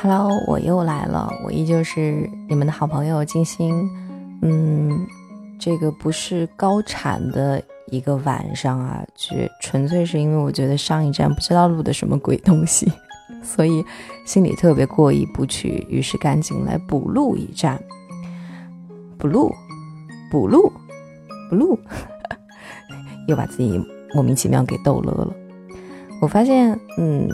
[0.00, 3.88] Hello，我又来了，我依旧是你们的好朋友金星。
[4.42, 5.06] 嗯，
[5.58, 12.90] 这个不是高产的一个晚上啊，就纯粹是因为我觉得上一站不知道录的什么鬼东西，
[13.42, 13.84] 所以
[14.24, 17.82] 心里特别过意不去，于是赶紧来补录一站。
[19.18, 19.52] 补录，
[20.30, 20.72] 补录，
[21.50, 21.76] 补录，
[23.26, 23.84] 又把自己
[24.14, 25.34] 莫名其妙给逗乐了。
[26.20, 27.28] 我发现，嗯。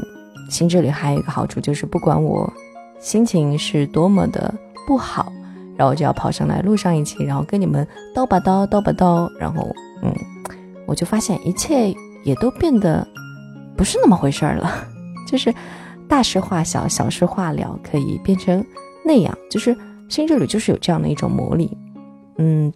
[0.51, 2.53] 心之旅还有一个好处，就是不管我
[3.01, 4.55] 心情是多么的
[4.87, 5.33] 不好，
[5.75, 7.85] 然后就要跑上来录上一期，然后跟你们
[8.15, 9.67] 叨吧叨叨吧叨，然后
[10.03, 10.15] 嗯，
[10.87, 11.91] 我就发现一切
[12.25, 13.09] 也都变得
[13.75, 14.71] 不是那么回事儿了，
[15.27, 15.53] 就是
[16.07, 18.63] 大事化小，小事化了，可以变成
[19.03, 19.37] 那样。
[19.51, 19.75] 就是
[20.11, 21.75] 心之旅就是有这样的一种魔力，
[22.37, 22.71] 嗯，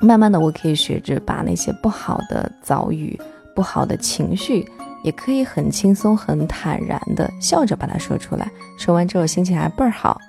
[0.00, 3.16] 慢慢的我可以学着把那些不好的遭遇、
[3.54, 4.66] 不好的情绪。
[5.02, 10.20] 也可以很轻松、很坦然的笑着把它说出来，说完之后心情还倍儿好，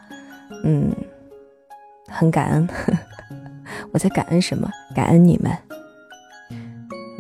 [0.63, 0.91] 嗯，
[2.07, 2.67] 很感恩。
[3.91, 4.69] 我在感恩什么？
[4.95, 5.51] 感恩你们。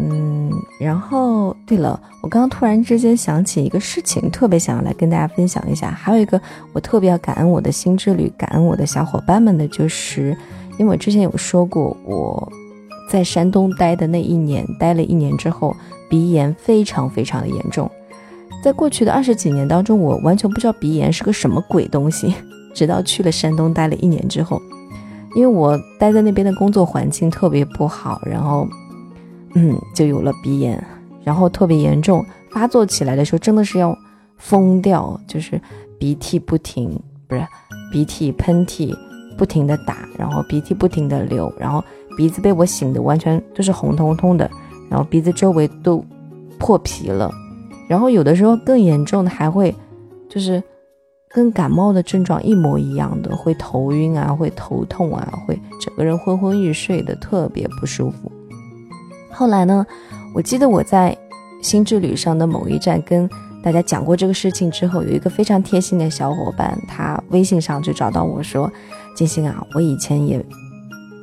[0.01, 5.91] 嗯，然后对了，我刚刚突然之间想起一个事情，特别想要来跟大家分享一下。
[5.91, 6.41] 还有一个
[6.73, 10.35] 我特别要感恩我的新之旅，感恩我的小伙伴们的，就是
[10.77, 12.51] 因为我之前有说过，我
[13.09, 15.75] 在山东待的那一年，待了一年之后。
[16.09, 17.87] 鼻炎非常非常的严重，
[18.63, 22.33] 在过去的二十几年当中，我完全不知道鼻炎是个什么鬼东西。
[22.73, 24.59] 直到去了山东待了一年之后，
[25.35, 28.67] 因为我待在那边的工作环境特别不好，然后，
[29.53, 30.83] 嗯，就有了鼻炎，
[31.23, 33.95] 然后特别严重，发作起来的时候真的是要
[34.37, 35.61] 疯掉，就是
[35.99, 37.47] 鼻涕不停，不是
[37.91, 38.95] 鼻涕喷嚏
[39.37, 41.83] 不停的打，然后鼻涕不停的流，然后
[42.19, 44.51] 鼻子被我擤的完全都是红彤彤的。
[44.89, 46.03] 然后鼻子周围都
[46.57, 47.31] 破皮了，
[47.87, 49.73] 然后有的时候更严重的还会，
[50.27, 50.61] 就是
[51.29, 58.29] 跟感冒的症状一模一样的，会头晕啊，会头痛啊，会整个人昏昏欲睡的，特别不舒服。
[59.31, 59.85] 后来呢，
[60.35, 61.15] 我记得我在
[61.61, 63.29] 新之旅上的某一站跟
[63.63, 68.69] 大家讲过这个事情之后，有一个非常贴心的小伙伴，他微信上就找到我说
[69.15, 70.43] ：“金星啊，我以前也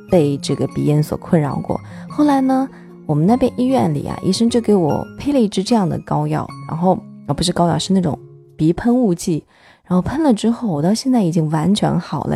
[0.09, 1.79] 被这个鼻炎所困扰过，
[2.09, 2.67] 后来呢。”
[3.07, 6.91] 我们那边医院里啊，医生就给我配了一支这样的膏药，然后
[7.25, 8.19] 啊不是膏药，是那种
[8.57, 9.45] 鼻喷雾剂，
[9.85, 12.35] 然后喷了之后，我到现在已经完全好了。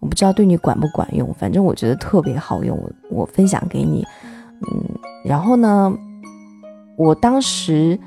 [0.00, 4.06] 我不知道对你管不管用，反正我觉得特别好用，我我分享给你。
[4.60, 4.84] 嗯，
[5.24, 5.90] 然后呢，
[6.98, 7.98] 我当时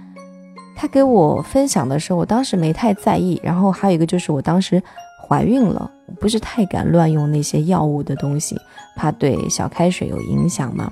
[0.76, 3.42] 他给我分享的时候，我当时没太在意。
[3.44, 4.80] 然后还有一个就是我当时
[5.28, 5.90] 怀孕了，
[6.20, 8.58] 不是太敢乱用那些药物的东西，
[8.96, 10.92] 怕对小开水有影响嘛。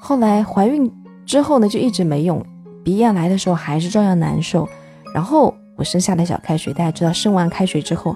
[0.00, 0.90] 后来怀孕
[1.26, 2.44] 之后呢，就一直没用，
[2.84, 4.68] 鼻炎来的时候还是照样难受。
[5.14, 8.14] 然后我生下的小开水，大家知道，生完开水之后，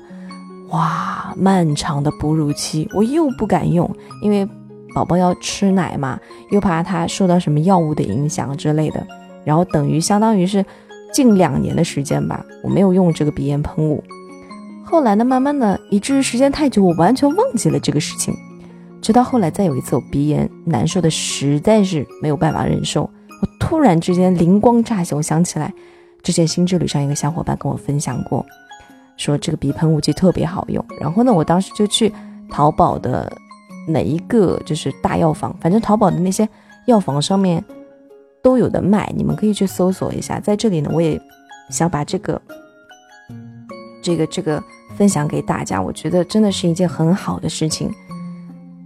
[0.71, 3.91] 哇，漫长的哺乳期，我又不敢用，
[4.23, 4.47] 因为
[4.95, 6.19] 宝宝要吃奶嘛，
[6.51, 9.07] 又怕他受到什么药物的影响之类的。
[9.45, 10.65] 然后等于相当于是
[11.13, 14.03] 近两年的时间吧，我没有用这个鼻炎喷雾。
[14.91, 18.35] 后来呢，慢慢的，以至于时间太久，我完全忘记了这个事情。
[19.03, 25.71] 直到后来，再有一次我鼻炎难受的实在是没有办法忍受，我突然之间灵光乍现，我想起来
[26.23, 28.45] 之前新之旅上一个小伙伴跟我分享过，
[29.19, 30.83] 说这个鼻喷雾剂特别好用。
[30.99, 32.11] 然后呢，我当时就去
[32.51, 33.31] 淘宝的
[33.87, 36.49] 哪一个就是大药房，反正淘宝的那些
[36.87, 37.63] 药房上面
[38.43, 40.41] 都有的卖，你们可以去搜索一下。
[40.41, 41.21] 在这里呢，我也
[41.69, 42.41] 想把这个
[44.03, 44.63] 这个这个
[44.99, 47.89] 分享给大家，我觉得真的是一件很好的事情。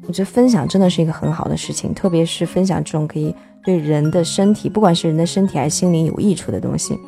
[0.07, 3.35] 我觉得分享真的是一个很好的事情，特别是分享这种可以
[3.65, 6.99] 对人的身体，不管是人的身体还是心灵有益处的东西。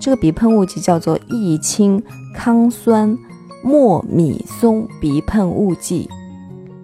[0.00, 2.02] 这个鼻喷雾剂叫做益清
[2.34, 3.16] 康酸
[3.62, 6.10] 莫米松鼻喷雾剂，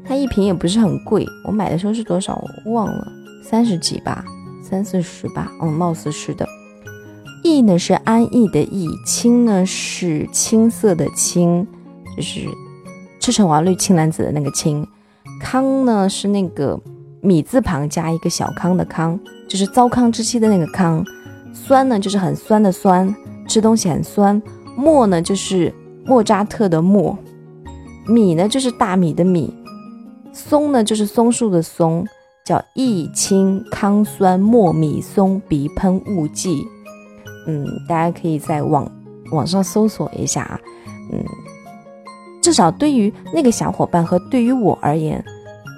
[0.04, 4.24] 它一瓶也不是很贵，我买的时候是多少我忘了，三十几吧，
[4.62, 6.46] 三四十吧，嗯，貌似是的。
[7.42, 11.66] 益呢是安逸的益，清呢是青色的青，
[12.16, 12.48] 就是
[13.20, 14.86] 赤橙黄绿青蓝紫的那个青。
[15.40, 16.80] 康呢是那个
[17.20, 19.18] 米字旁加一个小康的康，
[19.48, 21.04] 就是糟糠之妻的那个康。
[21.52, 23.14] 酸呢就是很酸的酸，
[23.48, 24.40] 吃东西很酸。
[24.76, 25.72] 莫呢就是
[26.04, 27.16] 莫扎特的莫。
[28.06, 29.52] 米呢就是大米的米。
[30.32, 32.06] 松呢就是松树的松，
[32.44, 36.66] 叫益清康酸莫米松鼻喷雾剂。
[37.46, 38.90] 嗯，大家可以在网
[39.32, 40.60] 网上搜索一下啊。
[41.12, 41.24] 嗯。
[42.44, 45.24] 至少对于那个小伙伴和对于我而言，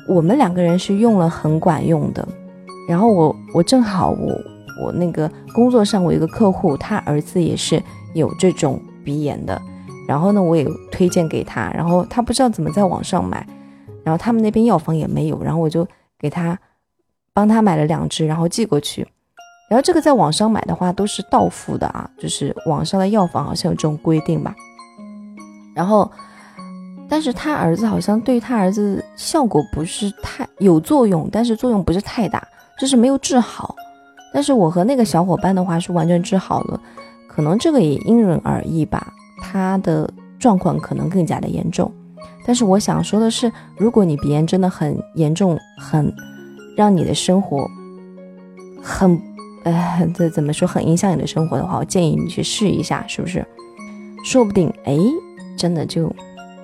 [0.08, 2.26] 我们两个人是用了很管用的。
[2.88, 4.36] 然后我我正好我
[4.82, 7.80] 我那个工作上，我一个客户，他儿子也是
[8.14, 9.62] 有这种鼻炎的，
[10.08, 13.46] 然后呢，我也推荐给他，然后他不知道怎么在网上买，
[14.02, 15.86] 然后他们那边药房也没有，然后我就
[16.18, 16.58] 给他
[17.32, 19.06] 帮他买了两支，然后寄过去。
[19.70, 24.52] 然后这个在网上买的话都是到付的啊，就是网上的药房好像有这种规定吧。
[25.76, 26.10] 然后，
[27.08, 32.46] 但是他儿子好像对他儿子效果不是太有作用，但是作用不是太大，
[32.78, 33.74] 就是没有治好。
[34.32, 36.80] 但是我和那个小伙伴的话是完全治好了，
[37.28, 39.12] 可能这个也因人而异吧。
[39.40, 41.90] 他的状况可能更加的严重。
[42.44, 46.12] 但是我想说的是，如果你鼻炎真的很严重，很
[46.76, 47.68] 让你的生活
[48.82, 49.20] 很。
[49.64, 53.44] 呃，这怎么说很影响你的生活的话，我建议你去试一下，是不是？
[54.24, 54.96] 说不定哎，
[55.58, 56.08] 真的就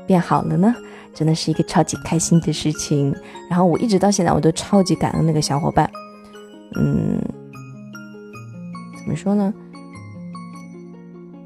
[0.06, 0.74] 变好了呢，
[1.14, 3.14] 真的是一个超级开心的事情。
[3.48, 5.90] 然后我一直到现在我都超级感恩那个小伙伴。
[6.76, 7.20] 嗯，
[8.98, 9.52] 怎么说呢？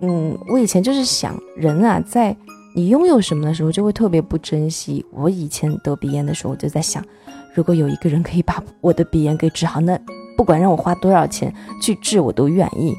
[0.03, 2.37] 嗯，我以前就是想，人啊，在
[2.75, 5.05] 你拥有什么的时候就会特别不珍惜。
[5.11, 7.05] 我以前得鼻炎的时候，我就在想，
[7.55, 9.99] 如果有一个人可以把我的鼻炎给治好，那。
[10.37, 11.51] 不管让我花多少钱
[11.81, 12.95] 去治，我都愿意。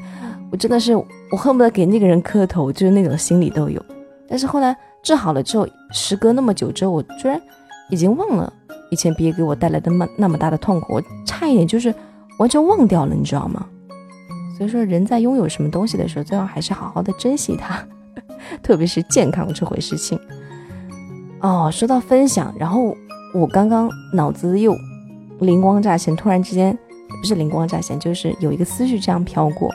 [0.50, 3.80] 我真的是，我恨不得给那个人磕头，就是那种心理都有。
[4.28, 4.76] 但是后来
[5.08, 7.40] 治好了之后，时隔那么久之后，我居然
[7.88, 8.52] 已经忘了
[8.90, 11.94] 以前鼻炎给我带来的那么那么大的痛苦，我差一点就是
[12.38, 13.66] 完全忘掉了，你知道吗？
[14.58, 17.82] 所以说，人在拥有什么东西的时候，最好还是好好的珍惜它，
[18.62, 20.20] 特别是健康这回事情。
[21.40, 22.94] 哦，说到分享，然后
[23.32, 24.76] 我刚刚脑子又
[25.40, 26.78] 灵光乍现，突然之间。
[27.20, 29.74] 不是灵光乍现，就是有一个思绪这样飘过，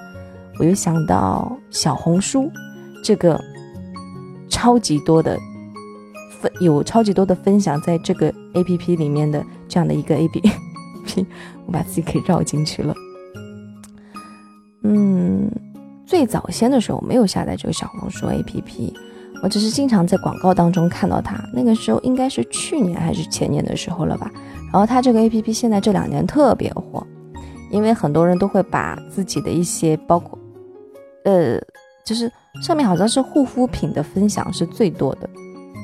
[0.60, 2.50] 我又想到小红书
[3.04, 3.44] 这个
[4.64, 5.38] 超级多的
[6.40, 10.40] 分，有超级多的分享在这个 A P P 里面的这样的一个 A P
[11.06, 11.26] P，
[11.66, 12.96] 我把自己给绕进去了。
[14.84, 15.52] 嗯，
[16.06, 18.94] 最早先的时候没有下载这个小红书 A P P，
[19.44, 24.32] 我只是经常在广告当中看到它，那个时候应该是去年还是前年的时候了吧。
[24.72, 27.06] 然后它这个 A P P 现在这两年特别火。
[27.70, 30.40] 因为很多人都会把自己的一些包括，
[31.26, 31.60] 呃，
[32.06, 32.32] 就是
[32.62, 35.30] 上面好像是护肤品的分享是最多的，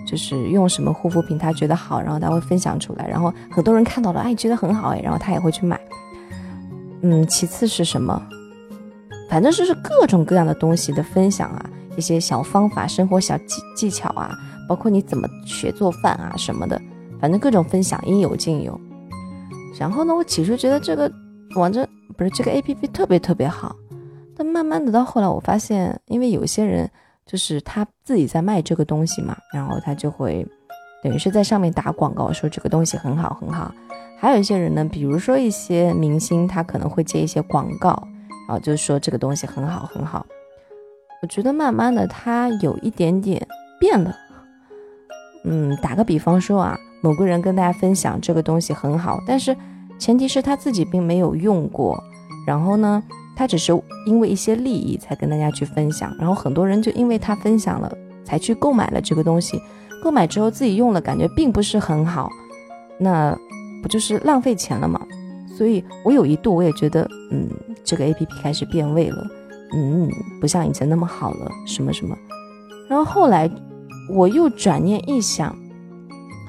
[0.08, 5.80] 就是用什么护肤品他觉得好，然后他会分享出来，然后很多人看到了，哎，觉得很好哎，然后他也会去买。
[7.02, 8.22] 嗯，其次是什么？
[9.30, 14.38] 反正就是各种各样的东西的分享啊，一些小方法、生活小技技巧啊，
[14.68, 16.80] 包括你怎么学做饭啊什么的，
[17.20, 18.80] 反正各种分享应有尽有。
[19.78, 21.12] 然后呢，我起初觉得这个。
[21.56, 23.76] 网站不是这个 A P P 特别特别好，
[24.40, 26.90] 但慢慢的到后来，我发现，因为有些人
[27.26, 30.48] 就是他自己在卖这个东西嘛，然后他就会
[31.04, 33.70] 等于是在上面打广告，说这个东西很好很好。
[34.18, 38.02] 还有一些人呢，比如说一些明星，他可能会接一些广告，
[38.48, 40.26] 然后就说这个东西很好很好。
[41.22, 43.46] 我觉得慢慢的他有一点点
[43.78, 44.16] 变了。
[45.44, 49.54] 嗯，打个比方说啊，某个人跟大家分享这个东西很好，但是。
[50.00, 52.02] 前提是他自己并没有用过，
[52.48, 53.04] 然后呢，
[53.40, 53.72] 他只是
[54.06, 57.90] 因为一些利益才跟大家去分享，然后很多人就因为他分享了
[58.26, 59.58] 才去购买了这个东西，
[60.04, 62.30] 购买之后自己用了感觉并不是很好，
[62.98, 63.34] 那
[63.82, 65.00] 不就是浪费钱了吗？
[65.58, 67.48] 所以我有一度我也觉得，嗯，
[67.82, 69.26] 这个 A P P 开始变味了，
[69.74, 72.14] 嗯，不像以前那么好了，什么什么，
[72.90, 73.50] 然后后来
[74.14, 75.56] 我又转念一想，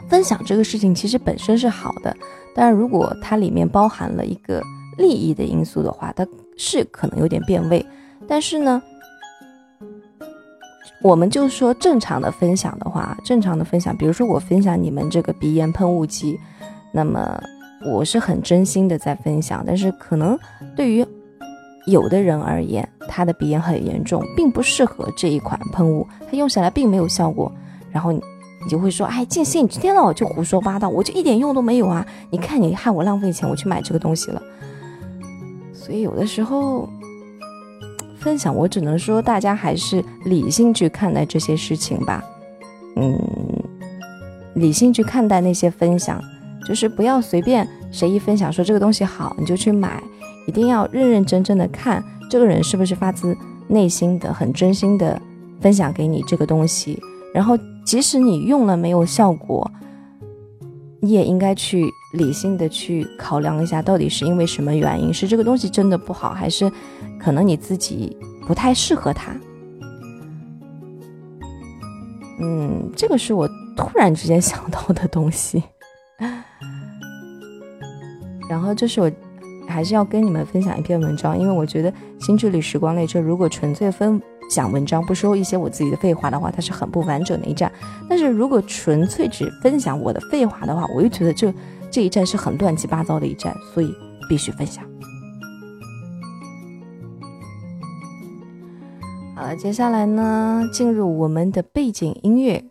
[0.09, 2.17] 分享这个事情其实本身是好的。
[2.53, 4.61] 但是如果它里面包含了一个
[4.99, 6.27] 利益的因素的话，它
[6.61, 7.85] 是可能有点变味。
[8.29, 8.83] 但是呢，
[11.03, 16.39] 我们就说正常的分享的话，正常的分享，比如说我分享你们这个鼻炎喷雾机，
[16.93, 17.43] 那么
[17.87, 19.65] 我是很真心的在分享。
[19.67, 20.39] 但是可能
[20.77, 21.05] 对于
[21.87, 27.51] 有的人而言，他的鼻炎很严重，并不适合这一款喷雾，它用起来并没有效果。
[27.91, 28.13] 然后。
[28.63, 32.07] 你就会说，哎，静心，你今天老就胡说八道，我就一点用都没有啊！
[32.29, 34.43] 你看你害我浪费钱，我去买这个东西了。
[35.81, 36.87] 所以有的时候
[38.19, 42.23] 分享，我只能说大家还是理性去看待这些事情吧。
[42.97, 43.19] 嗯，
[44.55, 46.23] 理性去看待那些分享，
[46.67, 50.03] 就是不要随便谁一分享说这个东西好你就去买，
[50.47, 53.35] 一定要认认真真的看这个人是不是发自
[53.69, 55.21] 内心的、很真心的
[55.61, 57.01] 分享给你这个东西，
[57.33, 57.59] 然后。
[57.83, 59.69] 即使你用了没有效果，
[61.01, 65.15] 你也应该去理性的去考量一下，到底是因为什么原因？
[65.15, 66.71] 是这个东西真的不好，还是
[67.19, 69.33] 可能你自己不太适合它？
[72.41, 75.63] 嗯，这个是我突然之间想到的东西。
[78.49, 79.11] 然后这是我
[79.69, 87.71] 还是要跟你们分享一篇文章，因为我觉得心之旅时光列车如果纯粹分享文章，不说一些我自己的废话的话，它是很不完整的一站。
[88.09, 91.55] 但是如果纯粹只分享我的废话的话，我又觉得这
[91.91, 93.95] 这一站是很乱七八糟的一站，所以
[94.29, 94.85] 必须分享。
[99.35, 102.63] 好了，接下来呢，进入我们的背景音乐。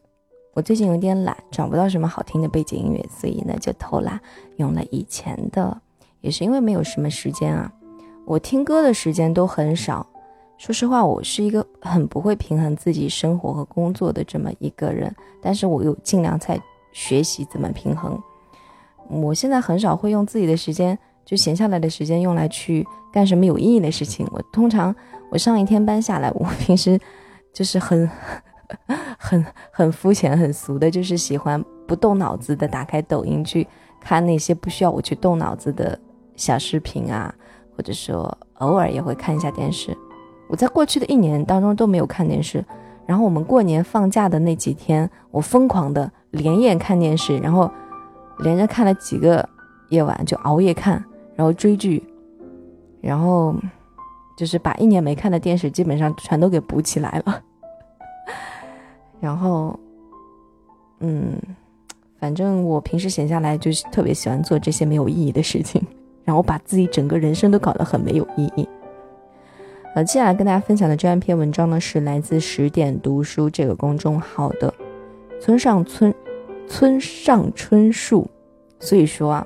[0.53, 4.19] 我最近有点懒，找不到什么好听的背景音乐，所以呢就偷懒
[4.57, 5.81] 用了以前的，
[6.21, 7.71] 也是因为没有什么时间啊。
[8.25, 10.05] 我听歌的时间都很少。
[10.57, 16.61] 说实话，我是一个很不会平衡自己生活和工作的这么一个人，但是我又尽量在
[16.91, 18.21] 学习怎么平衡。
[19.09, 24.27] 我现在很少会用自己的时间，就闲下来的时间用来去干什么有意义的事情。
[24.31, 24.95] 我通常
[25.31, 26.99] 我上一天班下来，我平时
[27.53, 28.09] 就是很。
[29.17, 33.67] 很很肤浅、很俗的，就是喜欢不动脑子的，打开抖音去
[33.99, 35.99] 看那些不需要我去动脑子的
[36.35, 37.33] 小视频啊，
[37.75, 39.97] 或者说偶尔也会看一下电视。
[40.47, 42.63] 我在过去的一年当中都没有看电视，
[43.07, 47.71] 然后我们过年放假的那几天，我疯狂的连夜看电视，然后
[48.39, 49.48] 连着看了几个
[49.89, 51.03] 夜晚，就熬夜看，
[51.36, 52.03] 然后追剧，
[53.01, 53.55] 然后
[54.38, 57.41] 就是把一年没看的电视基本上全都给补起来了。
[59.19, 59.77] 然后，
[61.00, 61.38] 嗯，
[62.19, 65.86] 反正我平时闲下来就是特别喜欢做这些没有意义的事情，
[66.24, 68.67] 然后把自己整个人生都搞得很没有意义。
[69.96, 74.74] 呃，接下来跟大家分享的这样一篇文章呢，是来自十点读书这个公众号的
[75.41, 76.13] 村上春
[76.69, 78.25] 村上春树。
[78.79, 79.45] 所以说啊，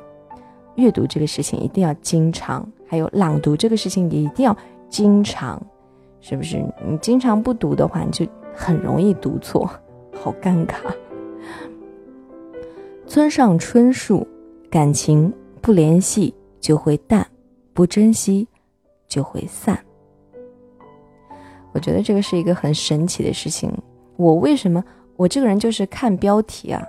[0.75, 4.55] 阅读这个事情一定要经常，还有朗读这个事情也一定要
[4.87, 5.59] 经常，
[6.21, 6.63] 是不是？
[6.87, 8.27] 你经常不读的话，你就。
[8.55, 9.67] 很容易读错，
[10.13, 10.75] 好尴尬。
[13.07, 14.27] 村上春树，
[14.69, 17.25] 感情不联系就会淡，
[17.73, 18.47] 不珍惜
[19.07, 19.83] 就会散。
[21.71, 23.71] 我觉得这个是一个很神奇的事情。
[24.17, 24.83] 我为什么
[25.15, 26.79] 我这个人就是看标题啊？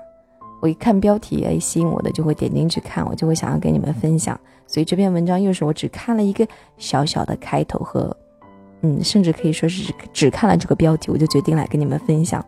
[0.65, 4.39] 我一看标题哎吸引我的就会点进去看，我就会想要跟你们分享。
[4.67, 8.17] 所以这篇文章又是我只看了一个小小的开头和。
[8.81, 12.43] 嗯，甚至可以说是只看了这个标题，我就决定来跟你们分享。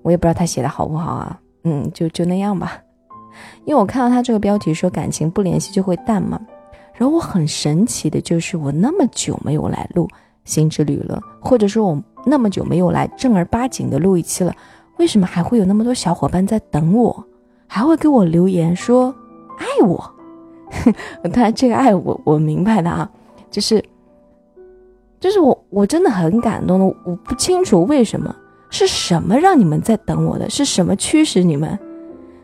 [0.00, 2.80] 我也不知道他写的好不好啊，嗯，就就那样吧。
[3.66, 6.40] 因为我看到他这个标题说感情不联系就会淡嘛，
[6.94, 10.08] 然后我很神奇的就是我那么久没有来录
[10.46, 14.54] 新之旅了，或者说我那么久没有来正儿八经的录一期了，
[14.96, 17.26] 为什么还会有那么多小伙伴在等我，
[17.66, 19.14] 还会给我留言说
[19.58, 20.14] 爱我？
[21.32, 23.10] 当然这个爱我我明白的啊，
[23.50, 23.82] 就是。
[25.20, 26.84] 就是我，我真的很感动的。
[27.02, 28.34] 我不清楚为什么，
[28.68, 30.50] 是什么让你们在等我的？
[30.50, 31.78] 是什么驱使你们？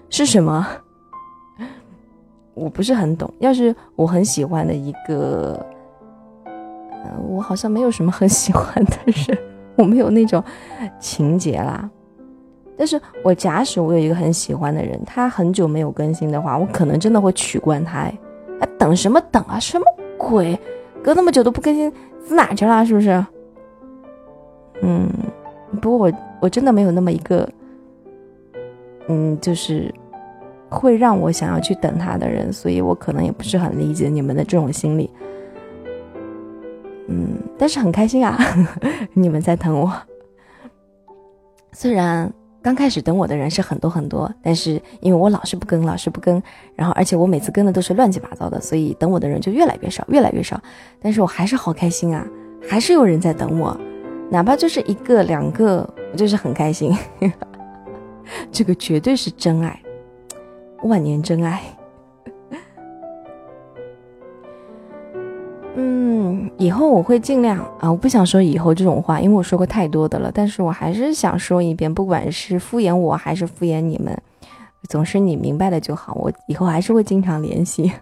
[0.08, 0.66] 是什么？
[2.54, 3.30] 我不是很懂。
[3.38, 5.62] 要是我很喜欢的一个，
[6.46, 9.38] 呃，我好像没有什么很喜欢的人，
[9.76, 10.42] 我没有那种
[10.98, 11.86] 情节啦。
[12.80, 17.98] 但是我假使我有一个很喜欢的人，他很久没有更新的话，我可能真的会取关他。
[17.98, 18.18] 哎，
[18.78, 19.60] 等什么等啊？
[19.60, 19.84] 什么
[20.16, 20.58] 鬼？
[21.02, 21.92] 隔那么久都不更新。
[22.24, 22.82] 死哪去了？
[22.86, 23.22] 是不是？
[24.80, 25.06] 嗯，
[25.82, 27.46] 不过我我真的没有那么一个，
[29.08, 29.94] 嗯，就是
[30.70, 35.10] 会让我想要去等他的人，所以我可能也不是很理解你们的这种心理。
[37.08, 38.38] 嗯，但是很开心啊，
[39.12, 39.92] 你们在等我。
[41.72, 46.42] 虽然刚开始等我的人是很多很多，但是因为我老是不更，老是不更，
[46.74, 50.60] 然后而且我每次更的都是乱七八糟的，所以等我的人就越来越少，越来越少。
[51.00, 52.26] 但是我还是好开心啊，
[52.68, 53.74] 还是有人在等我，
[54.30, 56.94] 哪怕就是一个两个，我就是很开心。
[58.52, 59.80] 这个绝对是真爱，
[60.82, 61.62] 万年真爱。
[66.58, 70.30] 以后我会尽量啊，我不想说以后这种话，因为我说过太多的了。
[70.32, 74.16] 但是我还是想说一遍，不管是敷衍我还是敷衍你们，
[74.88, 76.14] 总是你明白的就好。
[76.14, 77.92] 我以后还是会经常联系。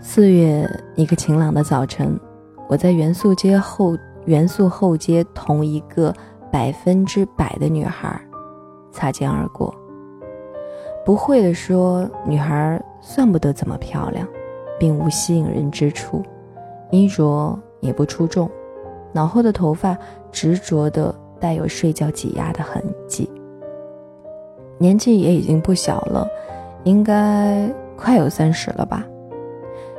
[0.00, 0.64] 四月
[0.94, 2.18] 一个晴朗的早晨，
[2.68, 6.14] 我在元素街后元素后街同一个
[6.50, 8.20] 百分之百的女孩
[8.90, 9.74] 擦肩而过。
[11.04, 14.26] 不会的说，女孩算不得怎么漂亮，
[14.78, 16.22] 并无吸引人之处，
[16.90, 18.50] 衣着也不出众，
[19.12, 19.96] 脑后的头发
[20.32, 23.30] 执着的带有睡觉挤压的痕迹，
[24.78, 26.26] 年纪也已经不小了，
[26.84, 29.04] 应该快有三十了吧。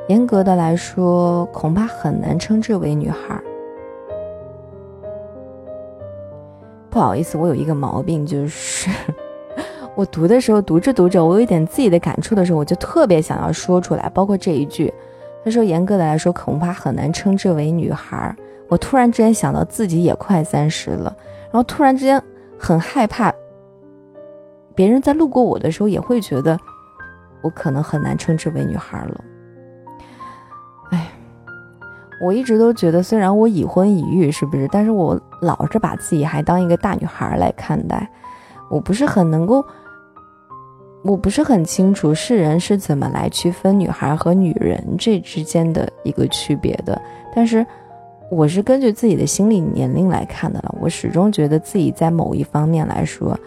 [0.08, 3.40] 严格的来说，恐怕很难称之为女孩，
[6.96, 8.88] 不好意思，我有一个毛病，就是
[9.94, 14.08] 我读的时候读着读着，我有一点自己的感触的时候，我就特别想要说出来。
[14.14, 14.90] 包括这一句，
[15.44, 18.34] 他说严格的来说，恐怕很难称之为女孩。
[18.68, 21.14] 我突然之间想到自己也快三十了，
[21.50, 22.18] 然后突然之间
[22.58, 23.30] 很害怕，
[24.74, 26.58] 别人在路过我的时候也会觉得
[27.42, 29.24] 我可能很难称之为女孩了。
[32.20, 34.66] 我一直都觉得，虽然我已婚已育，是不是？
[34.72, 38.08] 但是我老是把自己还当一个大女孩来看待，
[38.70, 39.64] 我不是很能够，
[41.02, 47.00] 我不是很清楚世人是怎么来区分女孩和女人这之间的一个区别的。
[47.34, 47.64] 但是
[48.30, 53.38] 我是根据自己的心理年龄来看的了，我始终觉得自己在某一方面来说，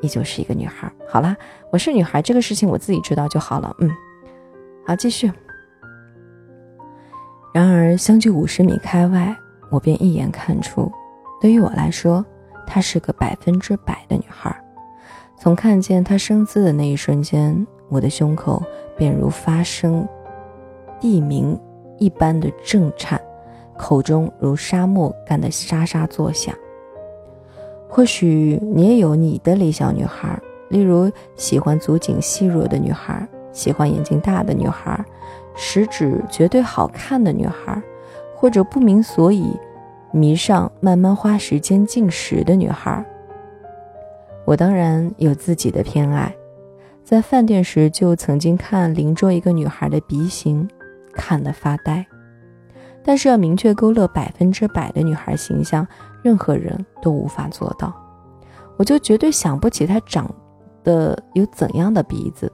[0.00, 0.90] 依旧是一个女孩。
[1.08, 1.36] 好啦，
[1.70, 3.74] 我是女孩这个事情我自己知道就好了。
[3.80, 3.90] 嗯，
[4.86, 5.30] 好，继续。
[7.52, 9.36] 然而，相距五十米开外，
[9.68, 10.90] 我便一眼看出，
[11.38, 12.24] 对于我来说，
[12.66, 14.54] 她是个百分之百的女孩。
[15.38, 18.62] 从看见她生姿的那一瞬间，我的胸口
[18.96, 20.08] 便如发生
[20.98, 21.58] 地鸣
[21.98, 23.20] 一般的震颤，
[23.76, 26.54] 口中如沙漠干的沙沙作响。
[27.86, 30.40] 或许你也有你的理想女孩，
[30.70, 35.04] 例如喜欢足颈细弱的女孩，喜欢眼睛大的女孩。
[35.54, 37.80] 食指绝对好看的女孩，
[38.34, 39.56] 或者不明所以
[40.10, 43.04] 迷上慢慢花时间进食的女孩。
[44.44, 46.34] 我当然有自己的偏爱，
[47.04, 50.68] 在饭店时就曾经看邻桌一个女孩的鼻型，
[51.12, 52.04] 看得发呆。
[53.04, 55.86] 但是要明确勾勒百分之百的女孩形象，
[56.22, 57.92] 任何人都无法做到。
[58.76, 60.32] 我就绝对想不起她长
[60.82, 62.50] 得有怎样的鼻子。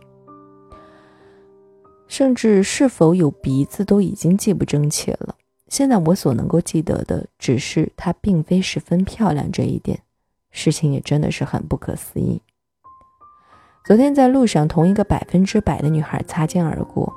[2.08, 5.36] 甚至是否有鼻子都已经记不真切了。
[5.68, 10.00] 现在我所能够记得的，只是她并非十分漂亮这一点。
[10.50, 12.40] 事情也真的是很不可思议。
[13.84, 17.12] 昨天在路上同一个百分之百的女孩擦肩而过，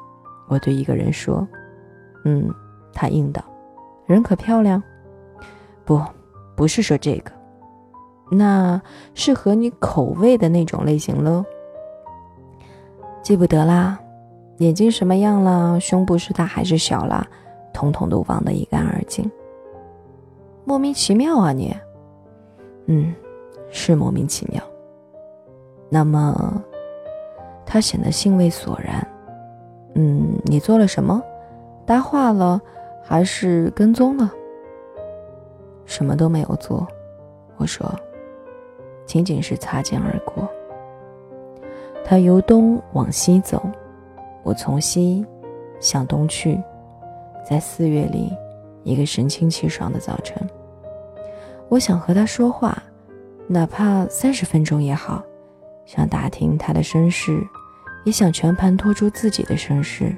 [0.50, 1.48] 我对一个人说
[2.26, 2.54] ：“嗯，
[2.94, 3.42] 她应道，
[4.06, 4.84] 人可漂亮？
[5.86, 6.02] 不，
[6.56, 7.32] 不是说这个，
[8.30, 8.82] 那
[9.16, 11.46] 是合你口味的那种类型喽。
[13.24, 13.98] 记不得啦。”
[14.62, 15.80] 眼睛什么样了？
[15.80, 17.28] 胸部是大还是小了？
[17.74, 19.30] 统统都忘得一干二净。
[20.64, 21.76] 莫名其妙啊你！
[22.86, 23.12] 嗯，
[23.72, 24.62] 是莫名其妙。
[25.90, 26.62] 那么，
[27.66, 29.06] 他显得兴味索然。
[29.96, 31.20] 嗯，你做了什么？
[31.84, 32.62] 搭话了，
[33.04, 34.32] 还是跟踪了？
[35.86, 36.88] 什么都没有做。
[37.58, 37.92] 我说，
[39.08, 40.48] 仅仅是擦肩而过。
[42.06, 43.60] 他由东往西走。
[44.44, 45.26] 我从西
[45.80, 46.62] 向东去，
[47.48, 48.32] 在四月里
[48.84, 50.38] 一个神清气爽的早晨，
[51.70, 52.82] 我想和他说话，
[53.48, 55.24] 哪怕三十分钟也好，
[55.86, 57.40] 想打听他的身世，
[58.04, 60.16] 也想全盘托出自己的身世，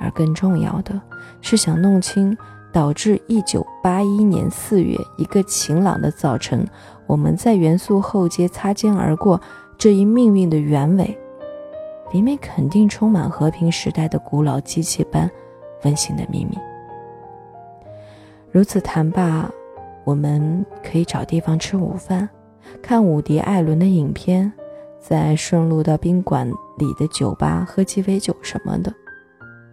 [0.00, 1.00] 而更重要的
[1.40, 2.36] 是想弄清
[2.72, 6.64] 导致一九八一年四月一个晴朗的早晨，
[7.06, 9.40] 我们在元素后街擦肩而过
[9.76, 11.18] 这一命运的原委。
[12.12, 15.30] 里面肯定充满和平时代的古老机器般
[15.84, 16.58] 温馨的秘密。
[18.50, 19.50] 如此谈罢，
[20.04, 22.28] 我们可以找地方吃午饭，
[22.80, 24.50] 看伍迪·艾伦的影片，
[24.98, 28.92] 再顺路到宾馆里的酒吧喝鸡尾酒什么的。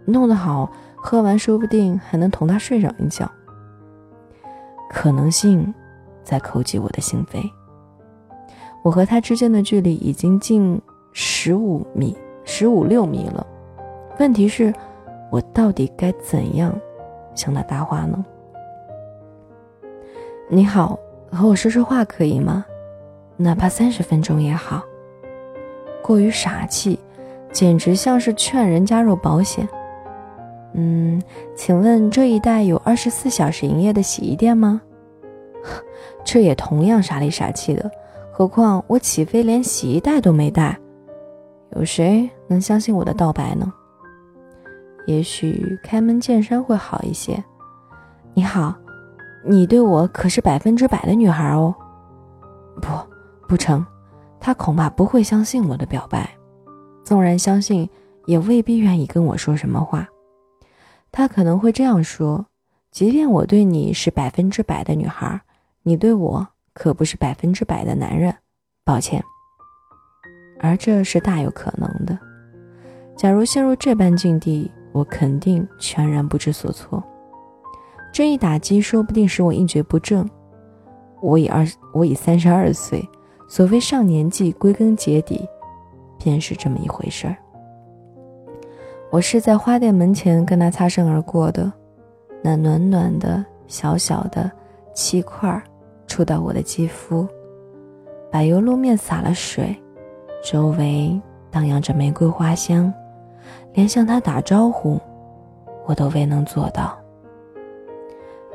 [0.05, 3.29] 弄得好，喝完说不定还能同他睡上一觉。
[4.89, 5.73] 可能性
[6.21, 7.41] 在叩击我的心扉。
[8.83, 10.79] 我和他之间的距离已经近
[11.13, 12.15] 十五米。
[12.45, 13.45] 十五六米了，
[14.19, 14.73] 问题是，
[15.31, 16.73] 我到底该怎样
[17.33, 18.23] 向他搭话呢？
[20.47, 20.97] 你好，
[21.31, 22.65] 和我说说话可以吗？
[23.35, 24.81] 哪怕三十分钟也好。
[26.01, 26.99] 过于傻气，
[27.51, 29.67] 简直像是劝人加入保险。
[30.73, 31.21] 嗯，
[31.55, 34.81] 请问这一带有二十四小时营业的洗衣店吗？
[36.23, 37.89] 这也同样傻里傻气的，
[38.31, 40.77] 何况我起飞连洗衣袋都没带。
[41.71, 43.71] 有谁能相信我的道白呢？
[45.07, 47.43] 也许开门见山会好一些。
[48.33, 48.73] 你好，
[49.45, 51.73] 你对我可是百分之百的女孩哦。
[52.81, 52.89] 不，
[53.47, 53.85] 不成，
[54.39, 56.29] 他恐怕不会相信我的表白。
[57.03, 57.89] 纵然相信，
[58.25, 60.07] 也未必愿意跟我说什么话。
[61.11, 62.45] 他可能会这样说：
[62.91, 65.39] 即便我对你是百分之百的女孩，
[65.83, 68.35] 你对我可不是百分之百的男人。
[68.83, 69.23] 抱歉。
[70.59, 72.17] 而这是大有可能的。
[73.15, 77.03] 假如陷入这般境地，我肯定全然不知所措。
[78.11, 80.29] 这一打击说不定使我一蹶不振。
[81.21, 83.07] 我已二我已三十二岁。
[83.47, 85.47] 所谓上年纪，归根结底，
[86.17, 87.37] 便是这么一回事儿。
[89.11, 91.71] 我是在花店门前跟他擦身而过的，
[92.43, 94.51] 那暖暖的小小的
[94.93, 95.63] 气块
[96.07, 97.27] 触到我的肌肤，
[98.31, 99.75] 柏油路面洒了水，
[100.43, 102.91] 周围荡漾着玫瑰花香，
[103.75, 104.99] 连向他打招呼，
[105.85, 106.97] 我都未能做到。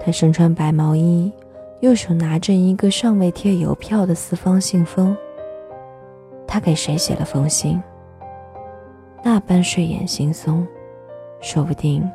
[0.03, 1.31] 他身穿白毛衣，
[1.81, 5.15] 右手拿着一个尚未贴邮票的四方信封。
[6.47, 7.81] 他给谁写了封信？
[9.23, 10.67] 那般睡眼惺忪，
[11.43, 12.11] 说不定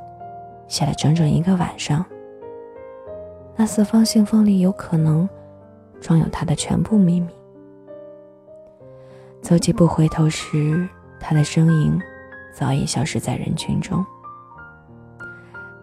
[0.67, 2.03] 写了整整一个晚上。
[3.55, 5.29] 那四方信封里有可能
[6.01, 7.29] 装有他的全部秘密。
[9.43, 10.89] 走几步回头时，
[11.19, 12.01] 他的身影
[12.57, 14.03] 早已消失在人群中。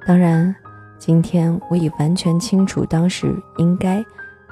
[0.07, 0.55] 当然。
[0.99, 4.01] 今天我已完全清楚当时应该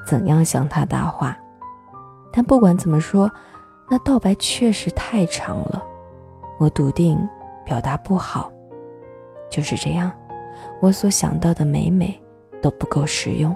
[0.04, 1.38] 怎样向他搭话，
[2.32, 3.30] 但不管怎么说，
[3.88, 5.80] 那道白确实太长了，
[6.58, 7.16] 我笃定
[7.64, 8.50] 表达不好。
[9.48, 10.10] 就是这样，
[10.80, 12.20] 我所想到的每每
[12.60, 13.54] 都不够实用。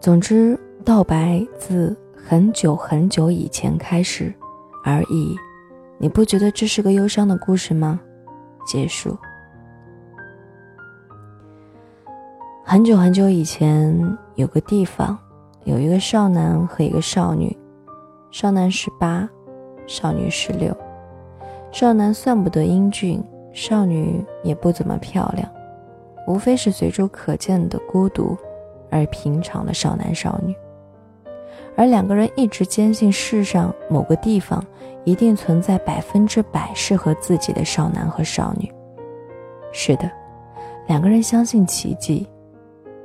[0.00, 4.34] 总之，道白自很久很久以前开始
[4.84, 5.36] 而已，
[5.98, 7.98] 你不觉得这是个忧伤的故事吗？
[8.66, 9.16] 结束。
[12.64, 15.16] 很久很久以前，有个地方，
[15.64, 17.56] 有一个少男和一个少女。
[18.30, 19.26] 少男十八，
[19.86, 20.76] 少女十六。
[21.72, 25.48] 少男算不得英俊，少女也不怎么漂亮，
[26.26, 28.36] 无非是随处可见的孤独
[28.90, 30.54] 而平常的少男少女。
[31.76, 34.64] 而两个人一直坚信世上某个地方
[35.04, 38.72] 一定存在百分之百适合自己的少男和少女。
[39.72, 40.10] 是的，
[40.86, 42.26] 两个人相信奇迹。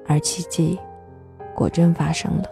[0.07, 0.77] 而奇迹，
[1.55, 2.43] 果真发生了。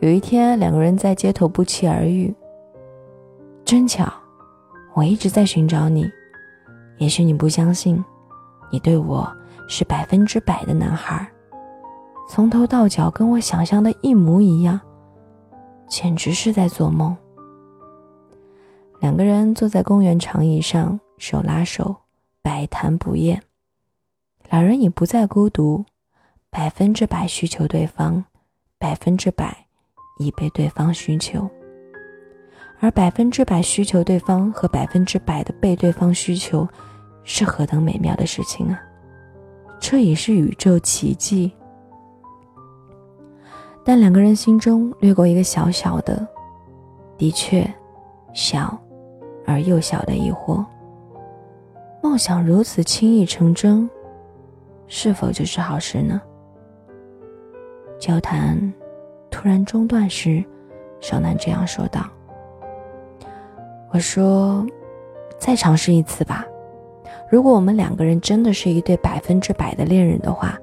[0.00, 2.34] 有一天，两个人在街头不期而遇。
[3.62, 4.10] 真巧，
[4.94, 6.10] 我一直在寻找你。
[6.98, 8.02] 也许你不相信，
[8.70, 9.30] 你对我
[9.68, 11.28] 是百分之百的男孩，
[12.28, 14.80] 从头到脚跟我想象的一模一样，
[15.86, 17.16] 简直是在做梦。
[19.00, 21.94] 两个人坐在公园长椅上，手拉手，
[22.42, 23.40] 百谈不厌。
[24.50, 25.84] 两人已不再孤独。
[26.50, 28.24] 百分之百需求对方，
[28.78, 29.66] 百分之百
[30.20, 31.50] 已被对方需求，
[32.78, 36.64] 而百分之百需求对方和百分之百的被对方需求，
[37.24, 38.80] 是何等美妙的事情啊！
[39.80, 41.52] 这已是宇宙奇迹。
[43.84, 46.26] 但两个人心中掠过一个小小的，
[47.18, 47.68] 的确
[48.32, 48.76] 小
[49.46, 50.64] 而又小的疑惑：
[52.02, 53.88] 梦想如此轻易成真，
[54.86, 56.20] 是否就是好事呢？
[57.98, 58.72] 交谈
[59.30, 60.42] 突然中断时，
[61.00, 62.06] 少男这样说道
[63.92, 64.66] ：“我说，
[65.38, 66.44] 再尝试一次吧。
[67.30, 70.58] 如果我们两个人真的是一对百分之百的恋人的话，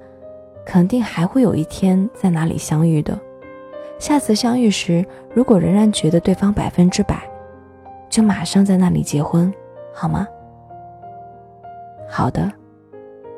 [0.64, 3.18] 肯定还会有一天在哪里相遇的。
[3.98, 7.22] 下次相遇时，如果仍然觉得对方百分之百，
[8.08, 9.52] 就马上在那里结婚，
[9.94, 10.26] 好吗
[12.08, 12.50] ？”“好的。”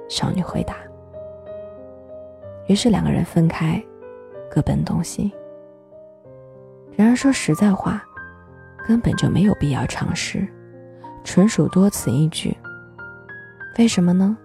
[0.09, 0.77] 少女回答。
[2.67, 3.83] 于是两个人分开，
[4.51, 5.33] 各奔东西。
[6.95, 8.03] 然而说实在话，
[8.87, 10.47] 根本就没有必要尝试，
[11.25, 12.57] 纯属多此一举。
[13.79, 14.37] 为什么呢？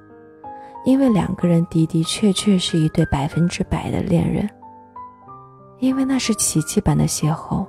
[0.86, 4.50] 因为两个人的的确确是一对百分之百的恋人，
[5.80, 7.65] 因为那是奇迹般的邂逅。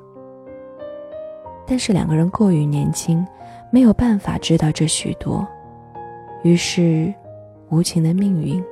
[1.67, 3.27] 但是两个人过于年轻，
[3.71, 5.47] 没有办法知道这许多，
[6.43, 7.13] 于是
[7.69, 8.63] 无情的命运。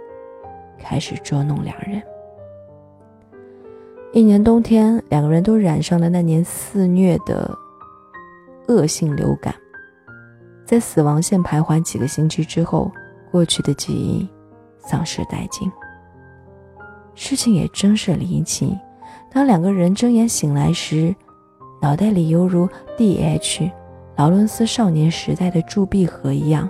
[0.80, 2.00] 开始捉弄两人。
[4.12, 7.52] 一年冬天，两个人都染上了那年肆虐的
[8.68, 9.52] 恶性流感，
[10.64, 12.90] 在死亡线徘徊几个星期之后，
[13.30, 14.28] 过去的记忆
[14.78, 15.70] 丧失殆尽。
[17.14, 18.78] 事情也真是离奇，
[19.30, 21.14] 当两个人睁眼醒来时，
[21.82, 23.70] 脑袋里犹如 D.H.
[24.16, 26.68] 劳伦斯少年时代的铸币盒一样，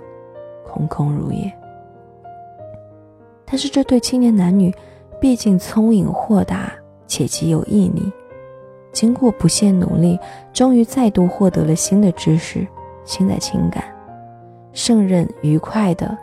[0.66, 1.53] 空空如也。
[3.44, 4.75] 但是这对青年男女，
[5.21, 6.73] 毕竟聪颖豁达
[7.07, 8.12] 且极有毅力，
[8.92, 10.18] 经过不懈努力，
[10.53, 12.66] 终于再度获得了新的知识、
[13.05, 13.85] 新的情感，
[14.73, 16.16] 胜任愉快的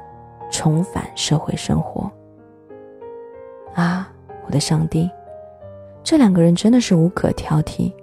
[0.57, 2.09] 重返社会生活。
[3.73, 4.09] 啊，
[4.45, 5.09] 我的上帝，
[6.01, 7.93] 这两个人真的是无可挑剔，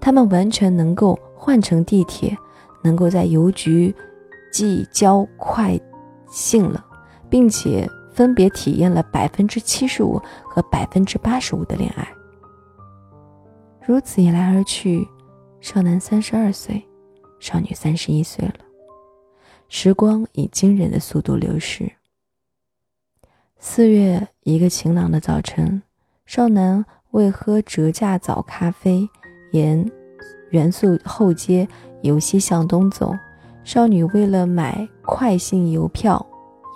[0.00, 2.34] 他们完全能够换乘地铁，
[2.82, 3.94] 能够在邮局
[4.50, 5.78] 寄交快
[6.30, 6.82] 信了，
[7.28, 7.86] 并且。
[8.10, 12.04] 分别体验了百分之七十五和百分之八十五的恋爱。
[13.86, 15.06] 如此一来而去，
[15.60, 16.84] 少男三十二岁，
[17.38, 18.54] 少女三十一岁了。
[19.68, 21.88] 时光以惊人的速度流逝。
[23.60, 25.82] 四月一个晴朗的早晨，
[26.26, 29.08] 少男为喝折价早咖啡，
[29.50, 29.84] 沿
[30.50, 31.66] 元素后街
[32.02, 33.10] 由西向东走；
[33.64, 36.24] 少女为了买快信邮票，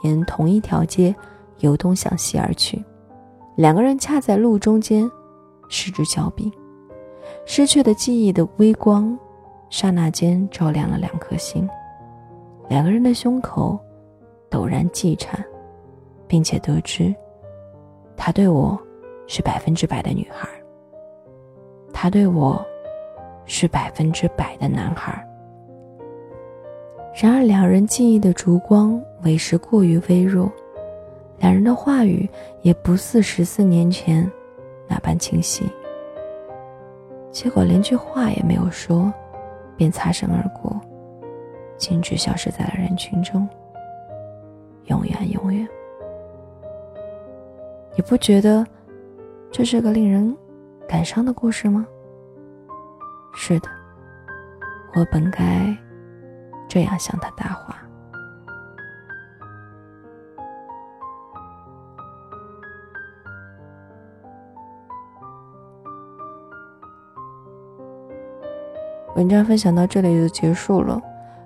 [0.02, 1.14] 沿同一条街
[1.60, 2.84] 由东向西而去。
[3.56, 5.08] 两个人恰在路中间
[5.68, 6.50] 失之交臂。
[7.46, 9.16] 失去的记忆的微光，
[9.70, 11.68] 刹那间照亮了两颗心。
[12.68, 13.78] 两个人的胸口
[14.50, 15.44] 陡然悸颤，
[16.32, 17.14] 并且得知，
[18.16, 18.80] 他对我
[19.26, 20.48] 是百分之百的女孩，
[21.92, 22.64] 他对我
[23.44, 25.12] 是百分之百的男孩。
[27.14, 30.50] 然而，两人记忆的烛光为时过于微弱，
[31.36, 32.26] 两人的话语
[32.62, 34.26] 也不似十四年前
[34.88, 35.66] 那般清晰。
[37.30, 39.12] 结果连句话也没有说，
[39.76, 40.80] 便擦身而过，
[41.76, 43.46] 径直消失在了人群中。
[44.86, 45.68] 永远，永远。
[47.94, 48.66] 你不觉得
[49.50, 50.34] 这是个令人
[50.88, 51.86] 感伤的故事吗？
[53.34, 53.68] 是的，
[54.94, 55.76] 我本该
[56.66, 57.76] 这样向他搭话。
[69.14, 70.98] 文章分享到这里就结束了。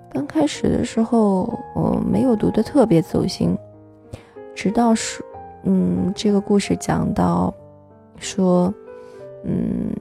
[0.09, 3.57] 刚开始的时候，我没有读的特别走心，
[4.55, 5.21] 直到是，
[5.63, 7.53] 嗯，这个故事讲到，
[8.17, 8.73] 说，
[9.43, 9.91] 嗯，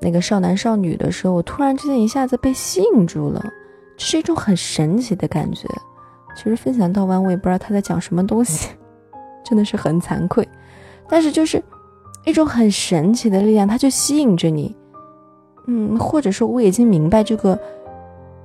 [0.00, 3.44] 那个少男少女的时候，我突然之间一下子被吸引住了，
[3.96, 5.68] 这是一种很神奇的感觉。
[6.36, 8.70] 其实分享到完，我也不知道他在讲什么东西，
[9.44, 10.46] 真的是很惭愧。
[11.08, 11.62] 但是就是
[12.24, 14.76] 一种很神奇的力量，它就吸引着你。
[15.66, 17.58] 嗯，或者说我已经明白这个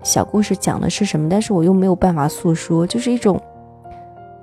[0.03, 3.41] 小故事讲的是什么，但是我又没有办法诉说，就是一种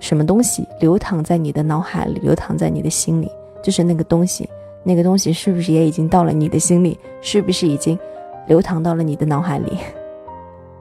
[0.01, 3.31] 什么东西流淌在你的脑海里，流淌在你的心里，
[3.63, 4.49] 就是那个东西，
[4.83, 6.99] 那个东西是不是也已经到了你的心里？
[7.21, 7.99] 是不是已经
[8.47, 9.79] 流淌到了你的脑海里？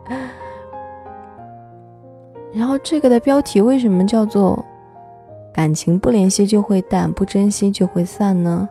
[2.53, 4.63] 然后这个的标题为什么叫做
[5.53, 8.67] “感情不联系就会淡，不珍惜就会散”呢？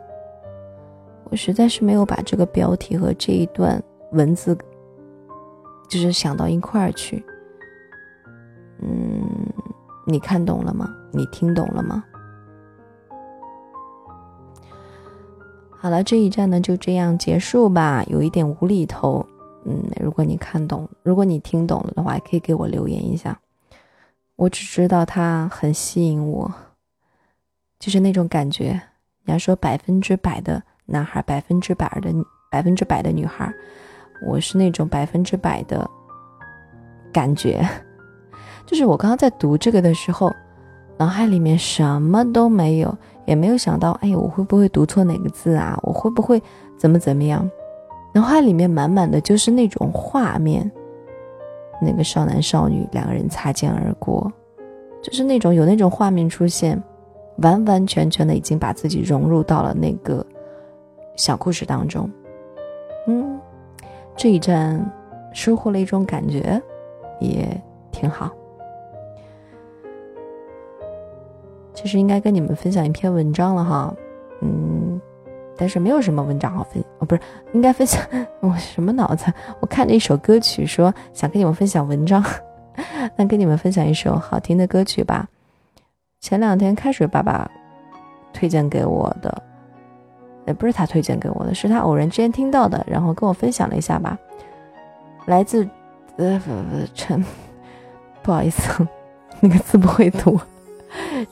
[1.28, 3.82] 我实在是没有把这个标题和这一段
[4.12, 4.56] 文字，
[5.88, 7.22] 就是想到一块儿去。
[8.80, 9.22] 嗯，
[10.06, 10.88] 你看懂了吗？
[11.12, 12.02] 你听懂了吗？
[15.70, 19.26] 好了，这一站呢就这样结束吧，有一点无厘头。
[19.64, 23.38] 嗯，如果你看懂，如果你听懂了的话，也可以给我留言一下。
[24.36, 26.50] 我只知道它很吸引我，
[27.78, 28.80] 就是那种感觉。
[29.24, 30.62] 你要说百分之百的。
[30.88, 32.14] 男孩百分之百的
[32.48, 33.52] 百分之百的女孩，
[34.24, 35.84] 我是那种百分之百的
[37.12, 37.68] 感觉，
[38.66, 40.30] 就是我刚刚在读这个的时候，
[40.98, 42.92] 脑海里面什么都没有，
[43.24, 45.78] 也没有想到，哎，我会不会读错哪个字啊？
[45.82, 46.42] 我会不会
[46.76, 47.48] 怎么怎么样？
[48.12, 50.70] 脑海里面满满的就是那种画面，
[51.80, 54.32] 那个少男少女两个人擦肩而过，
[55.02, 56.82] 就是那种有那种画面出现，
[57.36, 60.24] 完完全全的已经把自己融入到了那个。
[61.18, 62.10] 小故事当中，
[63.06, 63.40] 嗯，
[64.14, 64.78] 这一站
[65.32, 66.60] 收获了一种感觉，
[67.20, 67.58] 也
[67.90, 68.30] 挺好。
[71.76, 73.94] 其实应该跟你们分享一篇文章了哈，
[74.40, 75.00] 嗯，
[75.56, 77.20] 但是没有什么文章好分哦，不是
[77.52, 78.02] 应该分享
[78.40, 79.32] 我什么脑子？
[79.60, 82.24] 我看着一首歌曲，说想跟你们分享文章，
[83.14, 85.28] 那跟你们分享一首好听的歌曲吧。
[86.20, 87.48] 前两天开水爸爸
[88.32, 89.42] 推荐给我的。
[90.46, 94.16] 也不是他推荐给我的，是他偶然之间听到的，然后跟我分享了一下吧。
[95.24, 95.68] 来自，
[96.18, 96.40] 呃，
[96.94, 97.20] 陈，
[98.22, 98.86] 不好意思，
[99.42, 100.38] 那个字不会读，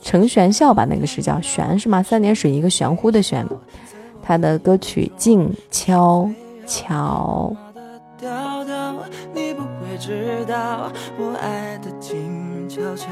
[0.01, 0.85] 陈玄笑吧？
[0.85, 2.01] 那个是叫玄是吗？
[2.01, 3.45] 三点水一个玄乎的玄。
[4.21, 6.29] 他的歌曲《静悄
[6.65, 7.51] 悄》。
[8.17, 8.95] 悄悄，
[9.33, 13.05] 你不会知道，我爱的静悄悄》。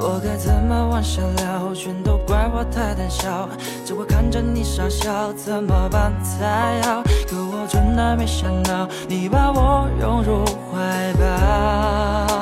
[0.00, 1.72] 我该怎么往下聊？
[1.74, 3.48] 全都怪我太胆小，
[3.84, 7.02] 只会看着你傻笑，怎么办才好？
[7.28, 12.39] 可我真的没想到，你把我拥入怀抱。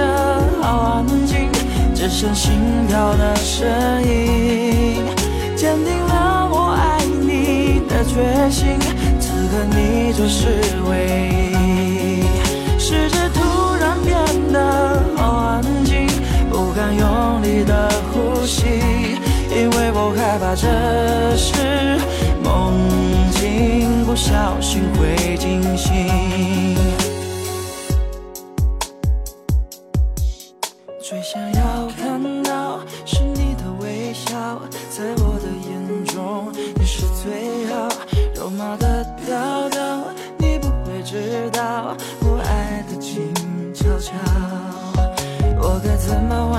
[0.00, 1.50] 的好安静，
[1.94, 2.52] 只剩心
[2.88, 3.68] 跳的声
[4.02, 5.04] 音，
[5.54, 8.78] 坚定了我爱你的决心。
[9.20, 10.46] 此刻你就是
[10.88, 10.92] 唯
[11.52, 12.24] 一。
[12.78, 13.40] 世界突
[13.78, 14.16] 然变
[14.52, 16.06] 得好安静，
[16.50, 16.72] 不。
[16.72, 18.64] 敢用力的呼吸，
[19.50, 20.66] 因为我害怕这
[21.36, 21.98] 是
[22.42, 22.72] 梦
[23.32, 26.89] 境，不小心会惊醒。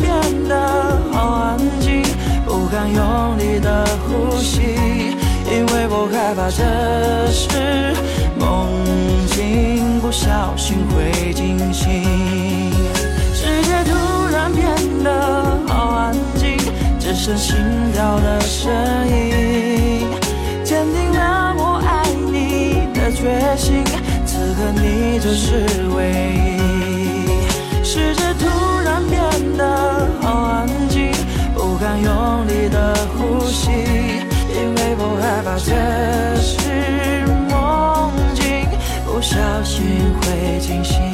[0.00, 2.02] 变得好安静，
[2.46, 4.60] 不敢用力的呼吸，
[5.50, 6.62] 因为我害怕这
[7.30, 7.94] 是
[8.38, 8.68] 梦
[9.26, 12.72] 境，不小心会惊醒。
[13.32, 13.92] 世界突
[14.32, 14.64] 然变
[15.02, 16.56] 得好安静，
[16.98, 17.56] 只剩心
[17.92, 18.72] 跳的声
[19.08, 20.06] 音，
[20.64, 23.84] 坚定了我爱你的决心。
[24.26, 25.64] 此刻你就是
[25.96, 27.84] 唯一。
[27.84, 28.33] 世界
[29.54, 31.12] 变得好安静，
[31.54, 35.70] 不敢用力的呼吸，因为我害怕这
[36.40, 38.66] 是梦境，
[39.06, 39.84] 不小心
[40.20, 41.13] 会惊醒。